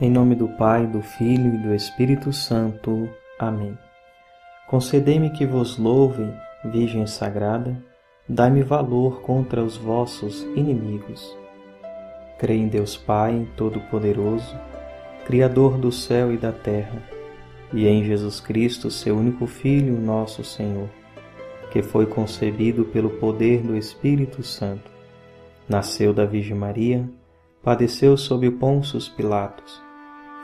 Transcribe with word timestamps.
Em 0.00 0.10
nome 0.10 0.34
do 0.34 0.48
Pai, 0.48 0.88
do 0.88 1.00
Filho 1.00 1.54
e 1.54 1.58
do 1.58 1.72
Espírito 1.72 2.32
Santo. 2.32 3.08
Amém. 3.38 3.78
Concedei-me 4.66 5.30
que 5.30 5.46
vos 5.46 5.78
louve, 5.78 6.28
Virgem 6.64 7.06
Sagrada, 7.06 7.80
dai-me 8.28 8.60
valor 8.60 9.20
contra 9.20 9.62
os 9.62 9.76
vossos 9.76 10.42
inimigos. 10.56 11.38
Creio 12.40 12.62
em 12.62 12.66
Deus 12.66 12.96
Pai 12.96 13.46
Todo-Poderoso, 13.56 14.58
Criador 15.26 15.78
do 15.78 15.92
céu 15.92 16.32
e 16.32 16.36
da 16.36 16.50
terra, 16.50 17.00
e 17.72 17.86
em 17.86 18.02
Jesus 18.02 18.40
Cristo, 18.40 18.90
seu 18.90 19.16
único 19.16 19.46
Filho, 19.46 19.96
nosso 20.00 20.42
Senhor, 20.42 20.88
que 21.70 21.84
foi 21.84 22.04
concebido 22.04 22.84
pelo 22.86 23.10
poder 23.10 23.62
do 23.62 23.76
Espírito 23.76 24.42
Santo. 24.42 24.90
Nasceu 25.68 26.12
da 26.12 26.24
Virgem 26.24 26.56
Maria, 26.56 27.08
padeceu 27.62 28.16
sob 28.16 28.50
Pôncio 28.50 28.98
Pilatos, 29.16 29.83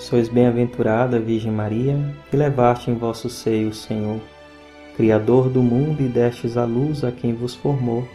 Sois 0.00 0.30
bem-aventurada, 0.30 1.20
Virgem 1.20 1.52
Maria, 1.52 1.94
que 2.30 2.36
levaste 2.36 2.90
em 2.90 2.94
vosso 2.94 3.28
seio 3.28 3.68
o 3.68 3.74
Senhor, 3.74 4.18
Criador 4.96 5.50
do 5.50 5.62
mundo 5.62 6.00
e 6.00 6.08
destes 6.08 6.56
a 6.56 6.64
luz 6.64 7.04
a 7.04 7.12
quem 7.12 7.34
vos 7.34 7.54
formou, 7.54 8.08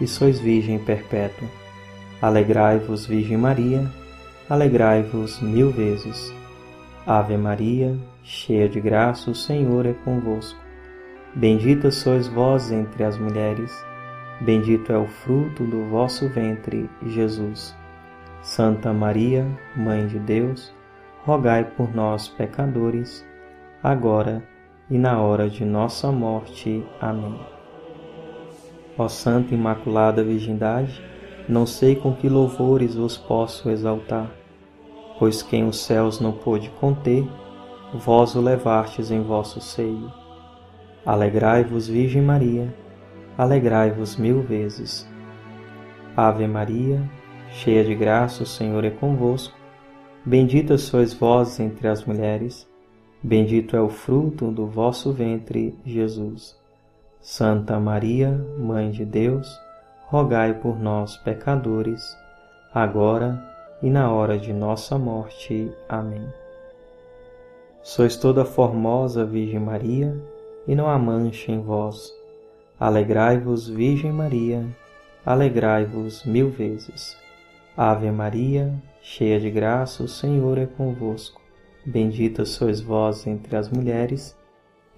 e 0.00 0.06
sois 0.06 0.40
Virgem 0.40 0.78
perpétua. 0.78 1.46
Alegrai-vos, 2.22 3.04
Virgem 3.04 3.36
Maria, 3.36 3.86
alegrai-vos 4.48 5.38
mil 5.42 5.70
vezes. 5.70 6.32
Ave 7.06 7.36
Maria, 7.36 7.94
cheia 8.24 8.66
de 8.66 8.80
graça, 8.80 9.30
o 9.30 9.34
Senhor 9.34 9.84
é 9.84 9.92
convosco. 9.92 10.58
Bendita 11.34 11.90
sois 11.90 12.26
vós 12.26 12.72
entre 12.72 13.04
as 13.04 13.18
mulheres, 13.18 13.70
bendito 14.40 14.90
é 14.90 14.96
o 14.96 15.06
fruto 15.06 15.64
do 15.64 15.84
vosso 15.90 16.30
ventre, 16.30 16.88
Jesus. 17.06 17.76
Santa 18.40 18.90
Maria, 18.90 19.46
Mãe 19.76 20.06
de 20.06 20.18
Deus, 20.18 20.74
rogai 21.26 21.64
por 21.64 21.92
nós, 21.92 22.28
pecadores, 22.28 23.26
agora 23.82 24.44
e 24.88 24.96
na 24.96 25.20
hora 25.20 25.50
de 25.50 25.64
nossa 25.64 26.12
morte. 26.12 26.86
Amém. 27.00 27.36
Ó 28.96 29.08
Santa 29.08 29.52
Imaculada 29.52 30.22
Virgindade, 30.22 31.02
não 31.48 31.66
sei 31.66 31.96
com 31.96 32.14
que 32.14 32.28
louvores 32.28 32.94
vos 32.94 33.16
posso 33.16 33.68
exaltar, 33.68 34.30
pois 35.18 35.42
quem 35.42 35.66
os 35.66 35.80
céus 35.80 36.20
não 36.20 36.30
pôde 36.30 36.70
conter, 36.80 37.28
vós 37.92 38.36
o 38.36 38.40
levastes 38.40 39.10
em 39.10 39.20
vosso 39.20 39.60
seio. 39.60 40.12
Alegrai-vos, 41.04 41.88
Virgem 41.88 42.22
Maria, 42.22 42.72
alegrai-vos 43.36 44.16
mil 44.16 44.42
vezes. 44.42 45.10
Ave 46.16 46.46
Maria, 46.46 47.02
cheia 47.50 47.84
de 47.84 47.96
graça, 47.96 48.44
o 48.44 48.46
Senhor 48.46 48.84
é 48.84 48.90
convosco. 48.90 49.65
Bendita 50.26 50.76
sois 50.76 51.14
vós 51.14 51.60
entre 51.60 51.86
as 51.86 52.04
mulheres, 52.04 52.68
bendito 53.22 53.76
é 53.76 53.80
o 53.80 53.88
fruto 53.88 54.50
do 54.50 54.66
vosso 54.66 55.12
ventre, 55.12 55.78
Jesus. 55.86 56.58
Santa 57.20 57.78
Maria, 57.78 58.32
Mãe 58.58 58.90
de 58.90 59.04
Deus, 59.04 59.48
rogai 60.06 60.52
por 60.52 60.80
nós, 60.80 61.16
pecadores, 61.18 62.02
agora 62.74 63.40
e 63.80 63.88
na 63.88 64.10
hora 64.10 64.36
de 64.36 64.52
nossa 64.52 64.98
morte. 64.98 65.70
Amém. 65.88 66.26
Sois 67.80 68.16
toda 68.16 68.44
formosa, 68.44 69.24
Virgem 69.24 69.60
Maria, 69.60 70.12
e 70.66 70.74
não 70.74 70.90
há 70.90 70.98
mancha 70.98 71.52
em 71.52 71.60
vós. 71.60 72.12
Alegrai-vos, 72.80 73.68
Virgem 73.68 74.10
Maria, 74.10 74.66
alegrai-vos 75.24 76.24
mil 76.24 76.50
vezes. 76.50 77.16
Ave 77.76 78.10
Maria, 78.10 78.74
cheia 79.08 79.38
de 79.38 79.48
graça, 79.48 80.02
o 80.02 80.08
Senhor 80.08 80.58
é 80.58 80.66
convosco. 80.66 81.40
Bendita 81.86 82.44
sois 82.44 82.80
vós 82.80 83.24
entre 83.24 83.54
as 83.54 83.70
mulheres, 83.70 84.36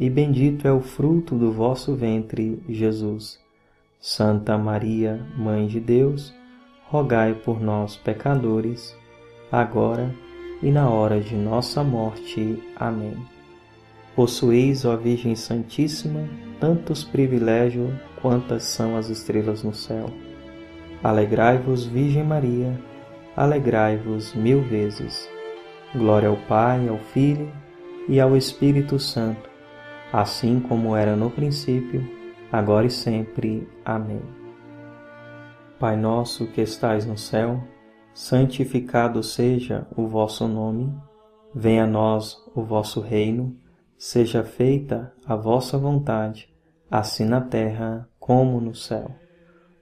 e 0.01 0.09
bendito 0.09 0.67
é 0.67 0.73
o 0.73 0.81
fruto 0.81 1.37
do 1.37 1.53
vosso 1.53 1.95
ventre, 1.95 2.59
Jesus. 2.67 3.39
Santa 4.01 4.57
Maria, 4.57 5.21
Mãe 5.37 5.67
de 5.67 5.79
Deus, 5.79 6.35
rogai 6.87 7.35
por 7.35 7.61
nós, 7.61 7.97
pecadores, 7.97 8.97
agora 9.53 10.15
e 10.63 10.71
na 10.71 10.89
hora 10.89 11.21
de 11.21 11.37
nossa 11.37 11.85
morte. 11.85 12.63
Amém. 12.77 13.15
Possuís, 14.17 14.87
ó 14.87 14.97
Virgem 14.97 15.37
Santíssima, 15.37 16.27
tantos 16.59 17.05
privilégios 17.05 17.93
quantas 18.23 18.63
são 18.63 18.97
as 18.97 19.11
estrelas 19.11 19.63
no 19.63 19.75
céu. 19.75 20.07
Alegrai-vos, 21.05 21.85
Virgem 21.85 22.25
Maria, 22.25 22.88
alegrai-vos 23.39 24.35
mil 24.35 24.63
vezes. 24.63 25.31
Glória 25.95 26.29
ao 26.29 26.37
Pai, 26.49 26.89
ao 26.89 26.99
Filho 26.99 27.49
e 28.09 28.21
ao 28.21 28.37
Espírito 28.37 28.99
Santo, 28.99 29.49
assim 30.13 30.59
como 30.59 30.97
era 30.97 31.15
no 31.15 31.31
princípio, 31.31 32.05
agora 32.51 32.87
e 32.87 32.91
sempre. 32.91 33.69
Amém. 33.85 34.21
Pai 35.79 35.97
nosso 35.97 36.49
que 36.49 36.61
estais 36.61 37.07
no 37.07 37.17
céu, 37.17 37.63
santificado 38.13 39.23
seja 39.23 39.87
o 39.97 40.09
vosso 40.09 40.49
nome, 40.49 40.93
venha 41.55 41.85
a 41.85 41.87
nós 41.87 42.37
o 42.57 42.65
vosso 42.65 43.01
reino, 43.01 43.57
seja 43.97 44.43
feita 44.43 45.13
a 45.25 45.37
vossa 45.37 45.79
vontade, 45.79 46.53
assim 46.91 47.25
na 47.25 47.41
terra 47.41 48.09
como 48.19 48.61
no 48.61 48.75
céu. 48.75 49.15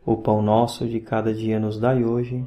O 0.05 0.19
pão 0.19 0.43
nosso 0.43 0.87
de 0.87 1.00
cada 1.00 1.32
dia 1.32 1.59
nos 1.59 1.81
dai 1.81 2.05
hoje 2.05 2.47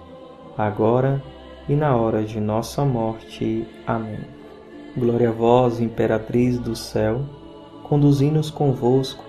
agora 0.65 1.21
e 1.67 1.75
na 1.75 1.95
hora 1.95 2.23
de 2.23 2.39
nossa 2.39 2.83
morte. 2.83 3.67
Amém. 3.85 4.19
Glória 4.95 5.29
a 5.29 5.31
vós, 5.31 5.79
Imperatriz 5.79 6.59
do 6.59 6.75
céu, 6.75 7.21
conduzi-nos 7.83 8.49
convosco 8.49 9.23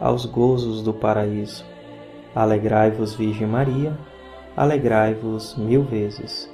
aos 0.00 0.24
gozos 0.24 0.82
do 0.82 0.94
paraíso. 0.94 1.64
Alegrai-vos, 2.34 3.14
Virgem 3.14 3.46
Maria, 3.46 3.96
alegrai-vos 4.56 5.54
mil 5.56 5.82
vezes. 5.82 6.50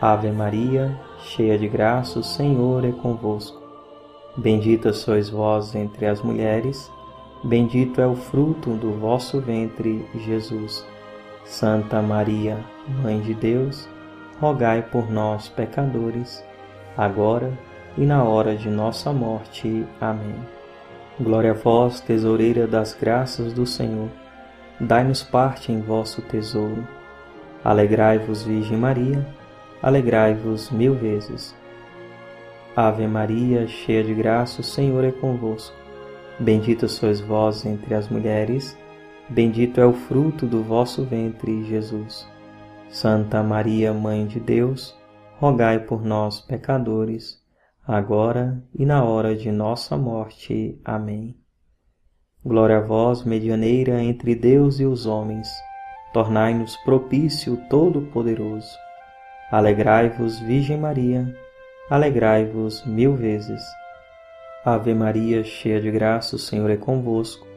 Ave 0.00 0.30
Maria, 0.30 0.98
cheia 1.20 1.58
de 1.58 1.68
graça, 1.68 2.18
o 2.18 2.24
Senhor 2.24 2.84
é 2.84 2.90
convosco. 2.90 3.60
Bendita 4.36 4.92
sois 4.92 5.28
vós 5.28 5.74
entre 5.74 6.06
as 6.06 6.22
mulheres, 6.22 6.90
bendito 7.44 8.00
é 8.00 8.06
o 8.06 8.16
fruto 8.16 8.70
do 8.70 8.92
vosso 8.92 9.40
ventre, 9.40 10.06
Jesus. 10.16 10.84
Santa 11.44 12.00
Maria, 12.00 12.58
Mãe 13.02 13.20
de 13.20 13.34
Deus, 13.34 13.88
rogai 14.40 14.82
por 14.82 15.10
nós, 15.10 15.48
pecadores, 15.48 16.44
agora 16.96 17.52
e 17.96 18.06
na 18.06 18.24
hora 18.24 18.56
de 18.56 18.68
nossa 18.68 19.12
morte. 19.12 19.86
Amém. 20.00 20.36
Glória 21.20 21.50
a 21.50 21.54
vós, 21.54 22.00
tesoureira 22.00 22.66
das 22.66 22.94
graças 22.98 23.52
do 23.52 23.66
Senhor. 23.66 24.08
Dai-nos 24.80 25.22
parte 25.22 25.70
em 25.70 25.80
vosso 25.80 26.22
tesouro. 26.22 26.86
Alegrai-vos, 27.64 28.42
Virgem 28.42 28.76
Maria, 28.76 29.24
alegrai-vos 29.82 30.70
mil 30.70 30.94
vezes. 30.94 31.54
Ave 32.74 33.06
Maria, 33.06 33.68
cheia 33.68 34.02
de 34.02 34.14
graça, 34.14 34.60
o 34.60 34.64
Senhor 34.64 35.04
é 35.04 35.12
convosco. 35.12 35.76
Bendita 36.40 36.88
sois 36.88 37.20
vós 37.20 37.66
entre 37.66 37.94
as 37.94 38.08
mulheres, 38.08 38.76
bendito 39.28 39.80
é 39.80 39.86
o 39.86 39.92
fruto 39.92 40.46
do 40.46 40.62
vosso 40.62 41.04
ventre, 41.04 41.64
Jesus. 41.64 42.28
Santa 42.88 43.42
Maria, 43.42 43.92
Mãe 43.92 44.26
de 44.26 44.38
Deus, 44.38 44.94
rogai 45.38 45.78
por 45.78 46.04
nós, 46.04 46.40
pecadores, 46.40 47.40
agora 47.86 48.62
e 48.74 48.84
na 48.84 49.02
hora 49.04 49.34
de 49.34 49.50
nossa 49.50 49.96
morte. 49.96 50.80
Amém. 50.84 51.36
Glória 52.44 52.78
a 52.78 52.80
vós, 52.80 53.24
medianeira 53.24 54.02
entre 54.02 54.34
Deus 54.34 54.80
e 54.80 54.84
os 54.84 55.06
homens, 55.06 55.48
tornai-nos 56.12 56.76
propício 56.78 57.56
Todo-Poderoso. 57.70 58.76
Alegrai-vos, 59.50 60.40
Virgem 60.40 60.76
Maria, 60.76 61.34
alegrai-vos 61.88 62.84
mil 62.84 63.14
vezes. 63.14 63.62
Ave 64.64 64.94
Maria, 64.94 65.44
cheia 65.44 65.80
de 65.80 65.90
graça, 65.90 66.36
o 66.36 66.38
Senhor 66.38 66.70
é 66.70 66.76
convosco. 66.76 67.51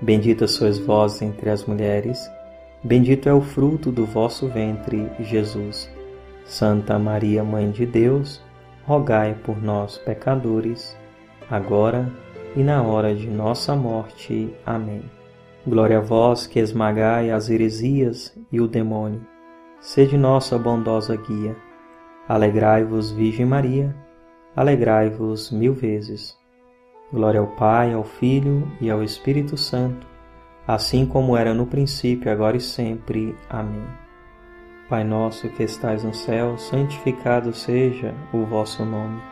Bendita 0.00 0.46
sois 0.46 0.78
vós 0.78 1.22
entre 1.22 1.48
as 1.48 1.64
mulheres, 1.64 2.30
bendito 2.84 3.28
é 3.28 3.32
o 3.32 3.40
fruto 3.40 3.90
do 3.90 4.04
vosso 4.04 4.46
ventre, 4.46 5.10
Jesus. 5.20 5.90
Santa 6.44 6.98
Maria, 6.98 7.42
Mãe 7.42 7.70
de 7.70 7.86
Deus, 7.86 8.42
rogai 8.84 9.34
por 9.42 9.60
nós, 9.62 9.98
pecadores, 9.98 10.96
agora 11.50 12.12
e 12.54 12.62
na 12.62 12.82
hora 12.82 13.14
de 13.14 13.26
nossa 13.26 13.74
morte. 13.74 14.54
Amém. 14.64 15.02
Glória 15.66 15.98
a 15.98 16.00
vós 16.00 16.46
que 16.46 16.60
esmagai 16.60 17.30
as 17.30 17.50
heresias 17.50 18.36
e 18.52 18.60
o 18.60 18.68
demônio. 18.68 19.26
Sede 19.80 20.16
nossa 20.16 20.58
bondosa 20.58 21.16
guia. 21.16 21.56
Alegrai-vos, 22.28 23.10
Virgem 23.12 23.46
Maria, 23.46 23.94
alegrai-vos 24.54 25.50
mil 25.50 25.72
vezes. 25.72 26.35
Glória 27.12 27.38
ao 27.38 27.46
Pai, 27.46 27.94
ao 27.94 28.02
Filho 28.02 28.68
e 28.80 28.90
ao 28.90 29.00
Espírito 29.00 29.56
Santo, 29.56 30.04
assim 30.66 31.06
como 31.06 31.36
era 31.36 31.54
no 31.54 31.64
princípio, 31.64 32.32
agora 32.32 32.56
e 32.56 32.60
sempre. 32.60 33.32
Amém. 33.48 33.86
Pai 34.88 35.04
nosso 35.04 35.48
que 35.50 35.62
estais 35.62 36.02
no 36.02 36.12
céu, 36.12 36.58
santificado 36.58 37.52
seja 37.52 38.12
o 38.32 38.44
vosso 38.44 38.84
nome. 38.84 39.22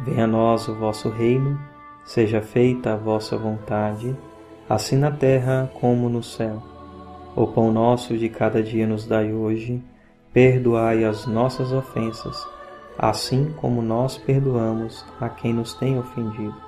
Venha 0.00 0.24
a 0.24 0.26
nós 0.26 0.68
o 0.68 0.74
vosso 0.74 1.08
reino, 1.08 1.58
seja 2.04 2.42
feita 2.42 2.92
a 2.92 2.96
vossa 2.96 3.38
vontade, 3.38 4.14
assim 4.68 4.98
na 4.98 5.10
terra 5.10 5.70
como 5.80 6.10
no 6.10 6.22
céu. 6.22 6.62
O 7.34 7.46
pão 7.46 7.72
nosso 7.72 8.18
de 8.18 8.28
cada 8.28 8.62
dia 8.62 8.86
nos 8.86 9.06
dai 9.06 9.32
hoje, 9.32 9.82
perdoai 10.30 11.06
as 11.06 11.26
nossas 11.26 11.72
ofensas, 11.72 12.46
assim 12.98 13.50
como 13.56 13.80
nós 13.80 14.18
perdoamos 14.18 15.06
a 15.18 15.30
quem 15.30 15.54
nos 15.54 15.72
tem 15.72 15.98
ofendido. 15.98 16.67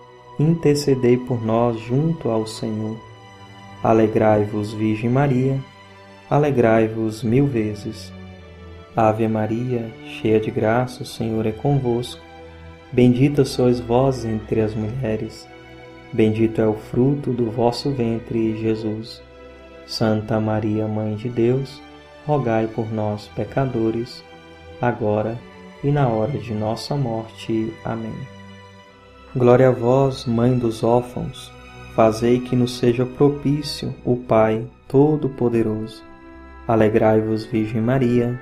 intercedei 0.39 1.17
por 1.17 1.43
nós 1.43 1.79
junto 1.79 2.29
ao 2.29 2.45
Senhor. 2.47 2.97
Alegrai-vos, 3.83 4.73
Virgem 4.73 5.09
Maria, 5.09 5.59
alegrai-vos 6.29 7.23
mil 7.23 7.47
vezes. 7.47 8.11
Ave 8.95 9.27
Maria, 9.27 9.91
cheia 10.05 10.39
de 10.39 10.51
graça, 10.51 11.03
o 11.03 11.05
Senhor 11.05 11.45
é 11.45 11.51
convosco. 11.51 12.21
Bendita 12.91 13.45
sois 13.45 13.79
vós 13.79 14.25
entre 14.25 14.59
as 14.59 14.75
mulheres, 14.75 15.47
bendito 16.11 16.59
é 16.59 16.67
o 16.67 16.73
fruto 16.73 17.31
do 17.31 17.49
vosso 17.49 17.89
ventre, 17.91 18.57
Jesus. 18.57 19.21
Santa 19.87 20.39
Maria, 20.39 20.87
Mãe 20.87 21.15
de 21.15 21.29
Deus, 21.29 21.81
rogai 22.25 22.67
por 22.67 22.91
nós, 22.91 23.29
pecadores, 23.35 24.23
agora 24.81 25.37
e 25.83 25.89
na 25.89 26.07
hora 26.07 26.37
de 26.37 26.53
nossa 26.53 26.95
morte. 26.95 27.73
Amém. 27.83 28.40
Glória 29.33 29.69
a 29.69 29.71
vós, 29.71 30.25
Mãe 30.25 30.57
dos 30.57 30.83
órfãos, 30.83 31.53
fazei 31.95 32.41
que 32.41 32.53
nos 32.53 32.77
seja 32.77 33.05
propício 33.05 33.95
o 34.03 34.17
Pai 34.17 34.67
Todo-Poderoso 34.89 36.03
Alegrai-vos, 36.67 37.45
Virgem 37.45 37.81
Maria, 37.81 38.37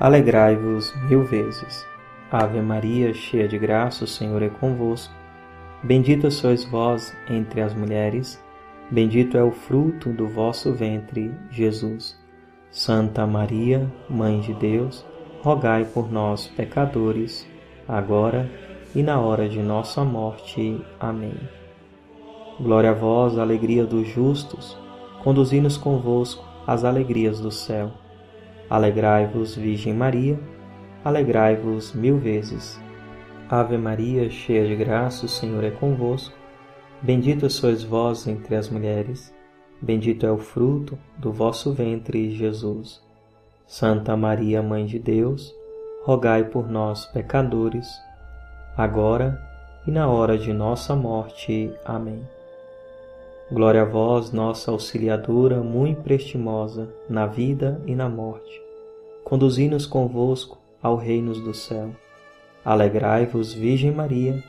alegrai-vos 0.00 0.94
mil 1.10 1.24
vezes. 1.24 1.86
Ave 2.32 2.60
Maria, 2.62 3.12
cheia 3.12 3.46
de 3.46 3.58
graça, 3.58 4.04
o 4.04 4.06
Senhor 4.06 4.42
é 4.42 4.48
convosco. 4.48 5.14
Bendita 5.82 6.30
sois 6.30 6.64
vós 6.64 7.14
entre 7.28 7.60
as 7.60 7.74
mulheres, 7.74 8.42
bendito 8.90 9.36
é 9.36 9.42
o 9.42 9.52
fruto 9.52 10.08
do 10.08 10.26
vosso 10.26 10.72
ventre, 10.72 11.32
Jesus. 11.50 12.18
Santa 12.70 13.26
Maria, 13.26 13.92
Mãe 14.08 14.40
de 14.40 14.54
Deus, 14.54 15.04
rogai 15.42 15.84
por 15.84 16.10
nós, 16.10 16.48
pecadores, 16.48 17.46
agora 17.86 18.50
e 18.70 18.73
na 19.02 19.20
hora 19.20 19.48
de 19.48 19.60
nossa 19.60 20.04
morte. 20.04 20.80
Amém. 21.00 21.34
Glória 22.60 22.90
a 22.90 22.94
vós, 22.94 23.36
alegria 23.36 23.84
dos 23.84 24.06
justos, 24.06 24.78
conduzi-nos 25.22 25.76
convosco 25.76 26.44
as 26.66 26.84
alegrias 26.84 27.40
do 27.40 27.50
céu. 27.50 27.90
Alegrai-vos, 28.70 29.56
Virgem 29.56 29.92
Maria, 29.92 30.38
alegrai-vos 31.04 31.92
mil 31.92 32.18
vezes. 32.18 32.80
Ave 33.50 33.76
Maria, 33.76 34.30
cheia 34.30 34.66
de 34.66 34.76
graça, 34.76 35.26
o 35.26 35.28
Senhor 35.28 35.64
é 35.64 35.70
convosco. 35.70 36.34
Bendita 37.02 37.50
sois 37.50 37.82
vós 37.82 38.26
entre 38.26 38.56
as 38.56 38.70
mulheres, 38.70 39.34
bendito 39.82 40.24
é 40.24 40.30
o 40.30 40.38
fruto 40.38 40.98
do 41.18 41.32
vosso 41.32 41.72
ventre, 41.72 42.30
Jesus. 42.30 43.02
Santa 43.66 44.16
Maria, 44.16 44.62
Mãe 44.62 44.86
de 44.86 44.98
Deus, 44.98 45.54
rogai 46.04 46.44
por 46.44 46.70
nós, 46.70 47.04
pecadores, 47.06 47.86
agora 48.76 49.40
e 49.86 49.90
na 49.90 50.08
hora 50.08 50.36
de 50.36 50.52
nossa 50.52 50.94
morte. 50.96 51.72
Amém. 51.84 52.20
Glória 53.50 53.82
a 53.82 53.84
vós, 53.84 54.32
nossa 54.32 54.70
auxiliadora 54.70 55.60
muito 55.60 56.02
prestimosa, 56.02 56.88
na 57.08 57.26
vida 57.26 57.80
e 57.86 57.94
na 57.94 58.08
morte. 58.08 58.60
Conduzi-nos 59.22 59.86
convosco 59.86 60.58
ao 60.82 60.96
reino 60.96 61.32
do 61.34 61.52
céu. 61.52 61.90
Alegrai-vos, 62.64 63.52
Virgem 63.52 63.92
Maria, 63.92 64.42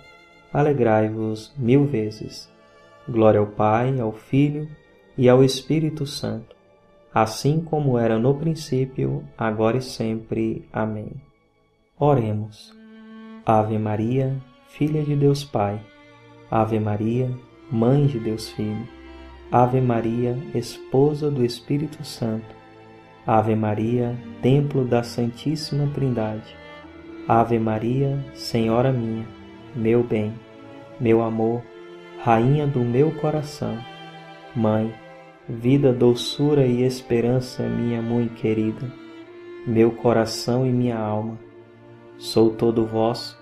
alegrai-vos 0.51 1.53
mil 1.57 1.85
vezes. 1.85 2.49
Glória 3.07 3.39
ao 3.39 3.47
Pai, 3.47 3.99
ao 3.99 4.11
Filho 4.11 4.67
e 5.17 5.29
ao 5.29 5.43
Espírito 5.43 6.07
Santo, 6.07 6.55
assim 7.13 7.59
como 7.59 7.99
era 7.99 8.17
no 8.17 8.33
princípio, 8.33 9.23
agora 9.37 9.77
e 9.77 9.81
sempre. 9.81 10.67
Amém. 10.71 11.11
Oremos. 11.99 12.84
Ave 13.45 13.77
Maria, 13.77 14.35
Filha 14.67 15.03
de 15.03 15.15
Deus 15.15 15.43
Pai. 15.43 15.79
Ave 16.49 16.79
Maria, 16.79 17.29
Mãe 17.71 18.05
de 18.05 18.19
Deus 18.19 18.49
Filho, 18.49 18.87
Ave 19.51 19.81
Maria, 19.81 20.37
Esposa 20.53 21.31
do 21.31 21.43
Espírito 21.43 22.03
Santo, 22.05 22.55
Ave 23.25 23.55
Maria, 23.55 24.15
Templo 24.41 24.85
da 24.85 25.01
Santíssima 25.01 25.87
Trindade, 25.93 26.55
Ave 27.27 27.57
Maria, 27.57 28.23
Senhora 28.35 28.91
minha, 28.91 29.25
meu 29.75 30.03
bem, 30.03 30.33
meu 30.99 31.23
amor, 31.23 31.63
Rainha 32.23 32.67
do 32.67 32.79
meu 32.79 33.11
coração, 33.11 33.77
Mãe, 34.55 34.93
vida, 35.49 35.91
doçura 35.91 36.65
e 36.65 36.83
esperança, 36.83 37.63
minha 37.63 38.01
mãe 38.01 38.27
querida, 38.27 38.89
meu 39.65 39.91
coração 39.91 40.65
e 40.65 40.71
minha 40.71 40.97
alma, 40.97 41.37
sou 42.17 42.51
todo 42.51 42.85
vosso, 42.85 43.37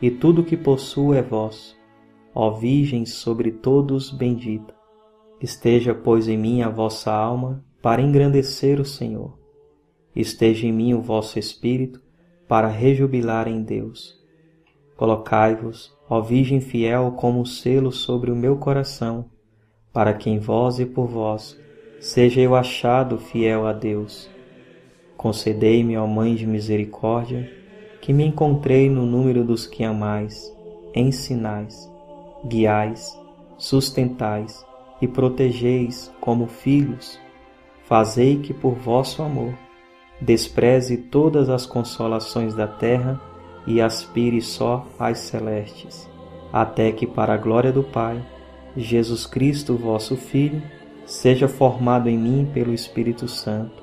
e 0.00 0.10
tudo 0.10 0.44
que 0.44 0.56
possuo 0.56 1.14
é 1.14 1.22
vosso, 1.22 1.76
ó 2.34 2.50
Virgem 2.50 3.06
sobre 3.06 3.50
todos 3.50 4.10
bendita. 4.10 4.74
Esteja, 5.40 5.94
pois, 5.94 6.28
em 6.28 6.36
mim 6.36 6.62
a 6.62 6.68
vossa 6.68 7.12
alma, 7.12 7.64
para 7.82 8.02
engrandecer 8.02 8.80
o 8.80 8.84
Senhor. 8.84 9.38
Esteja 10.14 10.66
em 10.66 10.72
mim 10.72 10.94
o 10.94 11.00
vosso 11.00 11.38
espírito, 11.38 12.00
para 12.48 12.68
rejubilar 12.68 13.48
em 13.48 13.62
Deus. 13.62 14.16
Colocai-vos, 14.96 15.94
ó 16.08 16.20
Virgem 16.20 16.60
fiel, 16.60 17.12
como 17.12 17.40
um 17.40 17.44
selo 17.44 17.92
sobre 17.92 18.30
o 18.30 18.36
meu 18.36 18.56
coração, 18.56 19.30
para 19.92 20.14
que 20.14 20.30
em 20.30 20.38
vós 20.38 20.78
e 20.78 20.86
por 20.86 21.06
vós 21.06 21.58
seja 22.00 22.40
eu 22.40 22.54
achado 22.54 23.18
fiel 23.18 23.66
a 23.66 23.72
Deus. 23.72 24.30
Concedei-me, 25.16 25.96
ó 25.96 26.06
Mãe 26.06 26.34
de 26.34 26.46
misericórdia, 26.46 27.50
que 28.00 28.12
me 28.12 28.24
encontrei 28.24 28.88
no 28.88 29.04
número 29.04 29.44
dos 29.44 29.66
que 29.66 29.84
amais, 29.84 30.54
ensinais, 30.94 31.90
guiais, 32.44 33.18
sustentais 33.58 34.64
e 35.00 35.08
protegeis 35.08 36.12
como 36.20 36.46
filhos. 36.46 37.18
Fazei 37.84 38.38
que 38.38 38.52
por 38.52 38.74
vosso 38.74 39.22
amor 39.22 39.54
despreze 40.20 40.96
todas 40.96 41.48
as 41.48 41.66
consolações 41.66 42.54
da 42.54 42.66
terra 42.66 43.20
e 43.66 43.80
aspire 43.80 44.40
só 44.40 44.86
às 44.98 45.18
celestes, 45.18 46.08
até 46.52 46.92
que, 46.92 47.06
para 47.06 47.34
a 47.34 47.36
glória 47.36 47.72
do 47.72 47.82
Pai, 47.82 48.24
Jesus 48.76 49.26
Cristo, 49.26 49.76
vosso 49.76 50.16
Filho, 50.16 50.62
seja 51.04 51.48
formado 51.48 52.08
em 52.08 52.18
mim 52.18 52.48
pelo 52.52 52.72
Espírito 52.72 53.28
Santo, 53.28 53.82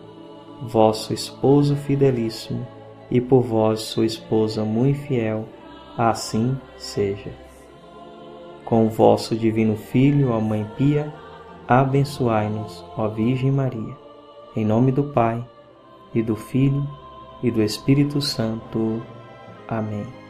vosso 0.62 1.14
esposo 1.14 1.76
fidelíssimo, 1.76 2.66
e 3.10 3.22
por 3.22 3.42
vós 3.42 3.82
sua 3.82 4.06
esposa 4.06 4.64
muito 4.64 5.00
fiel, 5.02 5.46
assim 5.98 6.58
seja. 6.78 7.32
Com 8.66 8.90
vosso 8.90 9.36
divino 9.36 9.76
Filho, 9.76 10.32
ó 10.32 10.40
Mãe 10.40 10.66
Pia, 10.78 11.14
abençoai-nos, 11.68 12.84
ó 12.98 13.08
Virgem 13.08 13.52
Maria. 13.52 13.96
Em 14.56 14.66
nome 14.66 14.92
do 14.92 15.04
Pai, 15.04 15.44
e 16.14 16.22
do 16.22 16.36
Filho, 16.36 16.88
e 17.42 17.52
do 17.52 17.62
Espírito 17.62 18.22
Santo. 18.22 19.02
Amém. 19.68 20.23